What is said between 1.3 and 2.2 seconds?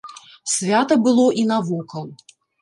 і навокал.